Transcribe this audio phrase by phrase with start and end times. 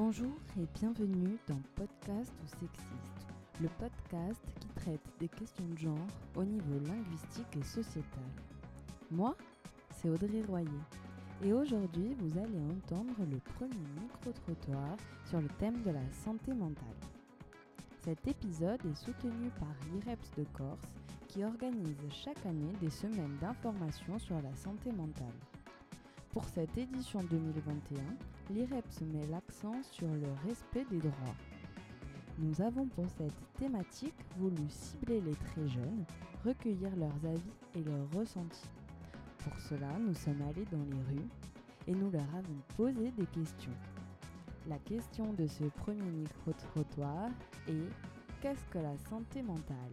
[0.00, 3.26] Bonjour et bienvenue dans Podcast ou Sexiste,
[3.60, 8.22] le podcast qui traite des questions de genre au niveau linguistique et sociétal.
[9.10, 9.36] Moi,
[9.90, 10.68] c'est Audrey Royer
[11.42, 14.96] et aujourd'hui vous allez entendre le premier micro-trottoir
[15.28, 17.00] sur le thème de la santé mentale.
[18.04, 20.92] Cet épisode est soutenu par l'IREPS de Corse
[21.26, 25.34] qui organise chaque année des semaines d'information sur la santé mentale.
[26.30, 27.98] Pour cette édition 2021,
[28.50, 31.36] l'IREPS met l'accent sur le respect des droits.
[32.38, 36.04] Nous avons pour cette thématique voulu cibler les très jeunes,
[36.44, 38.70] recueillir leurs avis et leurs ressentis.
[39.38, 41.28] Pour cela, nous sommes allés dans les rues
[41.86, 43.74] et nous leur avons posé des questions.
[44.68, 47.30] La question de ce premier micro-trottoir
[47.66, 47.88] est
[48.40, 49.92] Qu'est-ce que la santé mentale?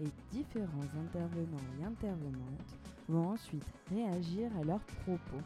[0.00, 5.44] Et différents intervenants et intervenantes vont ensuite réagir à leurs propos.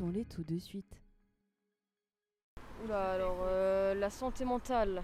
[0.00, 0.96] Écoutons-les tout de suite.
[2.86, 5.02] Oula, alors euh, la santé mentale.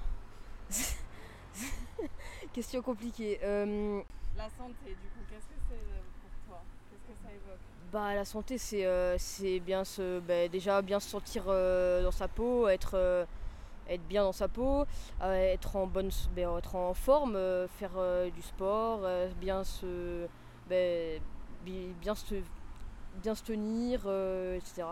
[2.55, 3.39] Question compliquée.
[3.43, 4.01] Euh,
[4.39, 6.63] La santé, du coup, qu'est-ce que c'est euh, pour toi?
[6.91, 7.61] Qu'est-ce que ça évoque?
[7.93, 12.11] Bah la santé c'est euh, c'est bien se bah, déjà bien se sentir euh, dans
[12.11, 13.25] sa peau, être euh,
[13.89, 14.87] être bien dans sa peau,
[15.23, 19.63] euh, être en bonne bah, être en forme, euh, faire euh, du sport, euh, bien
[19.63, 20.27] se
[20.71, 21.21] bah,
[21.65, 22.35] bi- bien se
[23.23, 24.89] bien se tenir, euh, etc.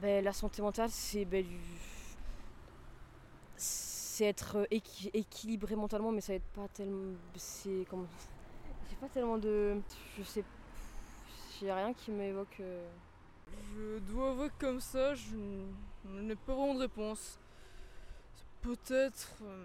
[0.00, 1.44] Bah, la santé mentale c'est du-
[3.56, 8.06] c'est être équi- équilibré mentalement mais ça être pas tellement c'est comme
[8.90, 9.80] j'ai pas tellement de
[10.16, 10.44] je sais
[11.60, 12.88] j'ai rien qui m'évoque euh,
[13.74, 15.34] Je dois avouer que comme ça, je
[16.04, 17.36] n'ai pas vraiment de réponse.
[18.62, 19.32] Peut-être.
[19.42, 19.64] euh,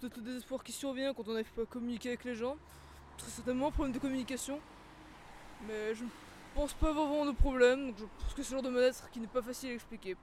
[0.00, 2.56] Peut-être le désespoir qui survient quand on n'arrive pas à communiquer avec les gens.
[3.18, 4.60] Très certainement un problème de communication.
[5.66, 6.04] Mais je
[6.54, 7.88] pense pas vraiment de problème.
[7.88, 10.16] Donc je pense que c'est le genre de mal-être qui n'est pas facile à expliquer.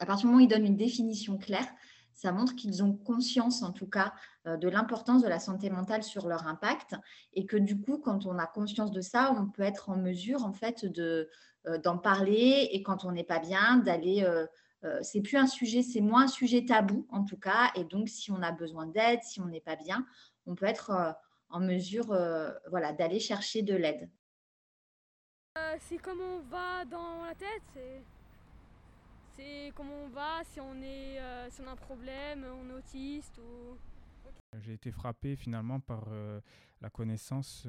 [0.00, 1.66] à partir du moment où ils donnent une définition claire,
[2.16, 4.14] ça montre qu'ils ont conscience, en tout cas,
[4.46, 6.96] euh, de l'importance de la santé mentale sur leur impact
[7.34, 10.44] et que du coup, quand on a conscience de ça, on peut être en mesure,
[10.44, 11.28] en fait, de,
[11.66, 14.24] euh, d'en parler et quand on n'est pas bien, d'aller.
[14.24, 14.46] euh,
[15.02, 17.72] c'est plus un sujet, c'est moins un sujet tabou, en tout cas.
[17.74, 20.06] Et donc, si on a besoin d'aide, si on n'est pas bien,
[20.46, 21.16] on peut être
[21.48, 22.16] en mesure,
[22.70, 24.08] voilà, d'aller chercher de l'aide.
[25.56, 27.62] Euh, c'est comment on va dans la tête,
[29.36, 32.74] c'est, comment on va, si on, est, euh, si on a un problème, on est
[32.74, 33.76] autiste ou...
[34.60, 36.40] J'ai été frappé finalement par euh,
[36.80, 37.66] la connaissance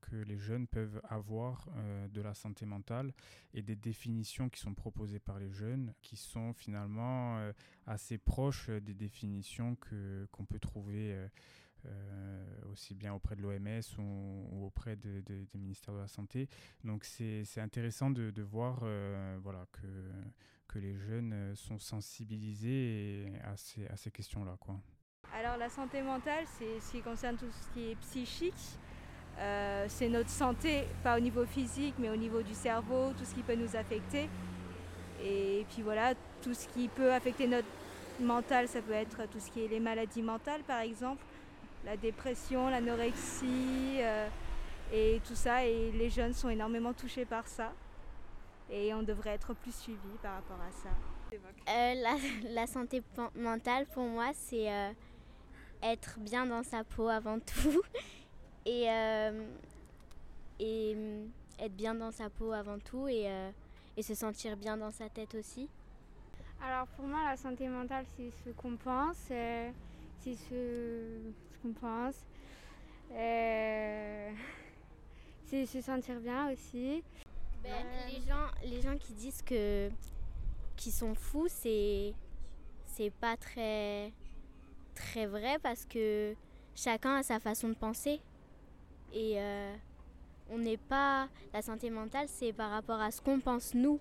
[0.00, 1.68] que les jeunes peuvent avoir
[2.10, 3.12] de la santé mentale
[3.54, 7.38] et des définitions qui sont proposées par les jeunes qui sont finalement
[7.86, 11.28] assez proches des définitions que, qu'on peut trouver
[12.72, 16.48] aussi bien auprès de l'OMS ou, auprès de- de- des ministères de la Santé.
[16.84, 19.86] Donc c'est, intéressant de, voir euh, voilà, que,
[20.68, 24.56] que les jeunes euh, sont sensibilisés à ces, à ces questions-là.
[25.34, 28.78] Alors la santé mentale, c'est ce qui concerne tout ce qui est psychique.
[29.38, 33.34] Euh, c'est notre santé, pas au niveau physique, mais au niveau du cerveau, tout ce
[33.34, 34.28] qui peut nous affecter.
[35.22, 37.68] Et puis voilà, tout ce qui peut affecter notre
[38.20, 41.22] mental, ça peut être tout ce qui est les maladies mentales, par exemple,
[41.86, 44.28] la dépression, l'anorexie, euh,
[44.92, 45.64] et tout ça.
[45.64, 47.72] Et les jeunes sont énormément touchés par ça.
[48.70, 50.90] Et on devrait être plus suivis par rapport à ça.
[51.32, 52.16] Euh, la,
[52.50, 53.02] la santé
[53.34, 54.90] mentale, pour moi, c'est euh,
[55.82, 57.82] être bien dans sa peau avant tout.
[58.68, 58.88] Et,
[60.58, 60.96] et
[61.58, 63.50] être bien dans sa peau avant tout et, euh,
[63.96, 65.68] et se sentir bien dans sa tête aussi.
[66.62, 69.70] Alors pour moi, la santé mentale, c'est ce qu'on pense, euh,
[70.20, 72.16] c'est ce, ce qu'on pense.
[73.12, 74.30] Euh,
[75.46, 77.02] c'est se sentir bien aussi.
[77.62, 79.90] Ben, Euh, les, gens, les gens qui disent que
[80.76, 82.14] qui sont fous, c'est
[82.84, 84.12] c'est pas très
[84.94, 86.34] très vrai parce que
[86.74, 88.20] chacun a sa façon de penser
[89.12, 89.74] et euh,
[90.50, 93.98] on n'est pas la santé mentale, c'est par rapport à ce qu'on pense nous.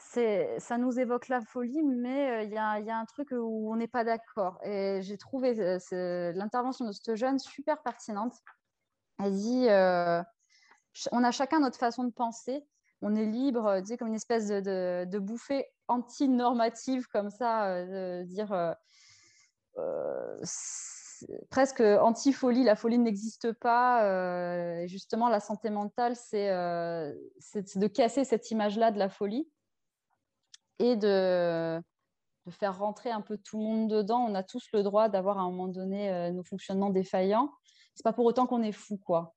[0.00, 3.88] Ça nous évoque la folie, mais euh, il y, a, un truc où on n'est
[3.88, 4.58] pas d'accord.
[4.64, 8.34] Et j'ai trouvé euh, l'intervention de cette jeune super pertinente.
[9.22, 10.22] Elle dit, euh,
[11.12, 12.64] on a chacun notre façon de penser.
[13.02, 18.76] On est libre, tu comme une espèce de, bouffée anti-normative, comme ça, de dire
[21.48, 22.64] presque anti-folie.
[22.64, 24.86] La folie n'existe pas.
[24.86, 29.48] justement, la santé mentale, c'est de casser cette image-là de la folie
[30.78, 31.78] et de,
[32.46, 34.20] de faire rentrer un peu tout le monde dedans.
[34.28, 37.50] On a tous le droit d'avoir à un moment donné euh, nos fonctionnements défaillants.
[37.94, 39.34] c'est pas pour autant qu'on est fou, quoi.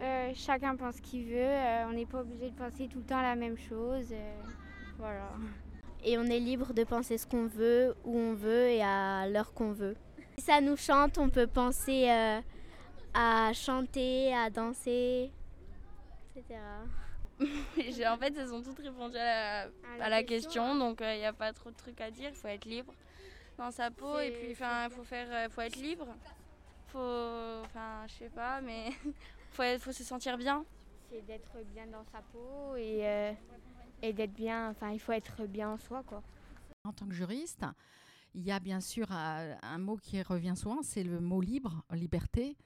[0.00, 1.36] Euh, chacun pense ce qu'il veut.
[1.38, 4.08] euh, on n'est pas obligé de penser tout le temps la même chose.
[4.12, 4.42] euh,
[4.98, 5.30] voilà.
[6.04, 9.52] Et on est libre de penser ce qu'on veut, où on veut et à l'heure
[9.54, 9.96] qu'on veut.
[10.38, 12.40] Si ça nous chante, on peut penser euh,
[13.14, 15.32] à chanter, à danser,
[16.36, 16.60] etc.
[17.76, 19.68] J'ai- en fait, elles ont toutes répondu à la, À
[19.98, 22.30] la à la question, question, donc il n'y a pas trop de trucs à dire.
[22.30, 22.92] Il faut être libre
[23.58, 26.06] dans sa peau et puis il faut, faire, euh, faut être libre.
[26.88, 28.90] faut, enfin, je sais pas, mais
[29.50, 30.64] faut, être- faut se sentir bien.
[31.10, 33.32] C'est d'être bien dans sa peau et, euh,
[34.02, 34.70] et d'être bien.
[34.70, 36.22] Enfin, il faut être bien en soi, quoi.
[36.84, 37.64] En tant que juriste,
[38.34, 41.82] il y a bien sûr un, un mot qui revient souvent, c'est le mot libre,
[41.92, 42.56] liberté.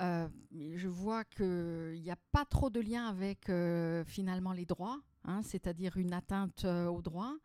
[0.00, 0.26] Euh,
[0.74, 5.40] je vois qu'il n'y a pas trop de lien avec euh, finalement les droits, hein,
[5.42, 7.36] c'est-à-dire une atteinte euh, aux droits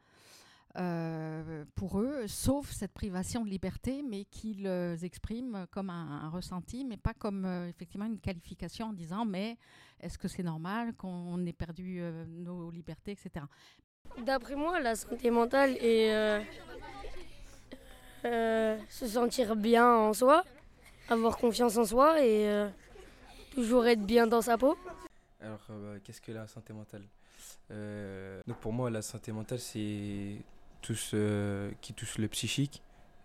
[1.75, 4.67] pour eux, sauf cette privation de liberté, mais qu'ils
[5.01, 9.57] expriment comme un, un ressenti, mais pas comme effectivement une qualification en disant mais
[9.99, 13.45] est-ce que c'est normal qu'on ait perdu nos libertés, etc.
[14.23, 16.45] D'après moi, la santé mentale est
[18.23, 20.45] se sentir bien en soi,
[21.09, 22.69] avoir confiance en soi et euh,
[23.53, 24.77] toujours être bien dans sa peau.
[25.41, 27.03] Alors, euh, bah, qu'est-ce que la santé mentale?
[27.71, 30.35] Euh, donc Pour moi, la santé mentale, c'est
[30.81, 32.81] tout ce qui touche le psychique,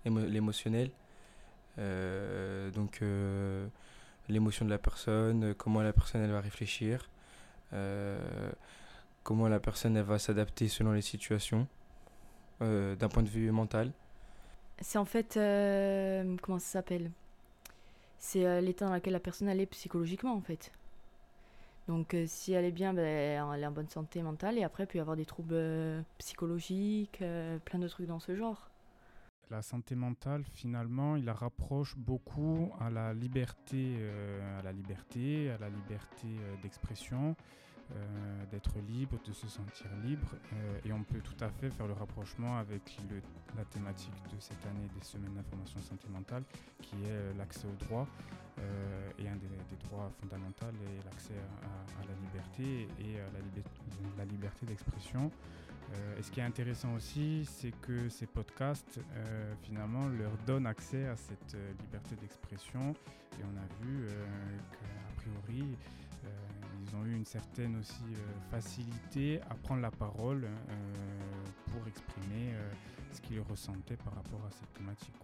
[0.06, 0.90] émo- l'émotionnel.
[1.78, 3.66] Euh, donc, euh,
[4.28, 7.08] l'émotion de la personne, comment la personne elle va réfléchir,
[7.72, 8.18] euh,
[9.24, 11.66] comment la personne elle va s'adapter selon les situations,
[12.62, 13.90] euh, d'un point de vue mental.
[14.80, 15.36] C'est en fait.
[15.36, 17.10] euh, comment ça s'appelle?
[18.26, 20.72] C'est euh, l'état dans lequel la personne est psychologiquement en fait.
[21.88, 24.86] Donc euh, si elle est bien, ben, elle est en bonne santé mentale et après
[24.86, 27.22] peut y avoir des troubles euh, psychologiques,
[27.66, 28.70] plein de trucs dans ce genre.
[29.50, 35.50] La santé mentale, finalement, il la rapproche beaucoup à la liberté, euh, à la liberté,
[35.50, 37.36] à la liberté euh, d'expression,
[37.94, 40.28] euh, d'être libre, de se sentir libre.
[40.84, 42.96] et on peut tout à fait faire le rapprochement avec
[43.56, 46.42] la thématique de cette année des semaines d'information santé mentale,
[46.80, 48.08] qui est l'accès au droit.
[48.58, 53.28] euh, et un des, droits fondamentaux est l'accès à, la liberté et à
[54.16, 55.30] la liberté d'expression.
[55.92, 60.66] Euh, et ce qui est intéressant aussi, c'est que ces podcasts, euh, finalement, leur donnent
[60.66, 62.94] accès à cette euh, liberté d'expression.
[63.38, 64.06] Et on a vu
[64.70, 65.76] qu'a priori,
[66.80, 68.04] ils ont eu une certaine aussi
[68.48, 70.46] facilité à prendre la parole
[71.72, 72.54] pour exprimer
[73.10, 75.16] ce qu'ils ressentaient par rapport à cette thématique.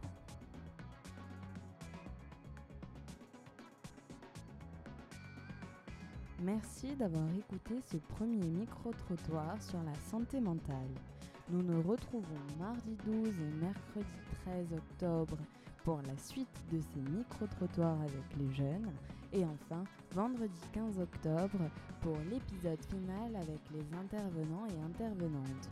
[6.43, 10.89] Merci d'avoir écouté ce premier micro-trottoir sur la santé mentale.
[11.51, 12.25] Nous nous retrouvons
[12.59, 14.07] mardi 12 et mercredi
[14.47, 15.37] 13 octobre
[15.85, 18.91] pour la suite de ces micro-trottoirs avec les jeunes.
[19.35, 21.59] Et enfin, vendredi 15 octobre
[22.01, 25.71] pour l'épisode final avec les intervenants et intervenantes.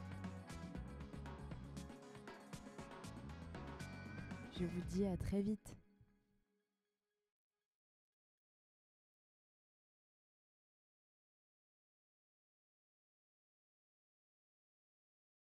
[4.53, 5.78] Je vous dis à très vite.